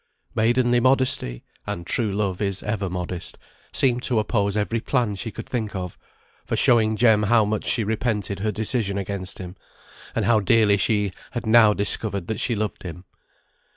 Maidenly 0.33 0.79
modesty 0.79 1.43
(and 1.67 1.85
true 1.85 2.11
love 2.11 2.41
is 2.41 2.63
ever 2.63 2.89
modest) 2.89 3.37
seemed 3.71 4.01
to 4.01 4.17
oppose 4.17 4.57
every 4.57 4.79
plan 4.79 5.13
she 5.13 5.29
could 5.29 5.45
think 5.45 5.75
of, 5.75 5.95
for 6.43 6.55
showing 6.55 6.95
Jem 6.95 7.21
how 7.21 7.45
much 7.45 7.65
she 7.65 7.83
repented 7.83 8.39
her 8.39 8.51
decision 8.51 8.97
against 8.97 9.37
him, 9.37 9.55
and 10.15 10.25
how 10.25 10.39
dearly 10.39 10.77
she 10.77 11.13
had 11.33 11.45
now 11.45 11.75
discovered 11.75 12.25
that 12.29 12.39
she 12.39 12.55
loved 12.55 12.81
him. 12.81 13.05